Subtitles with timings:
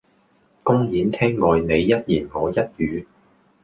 [0.63, 3.05] 公演廳外你一言我一語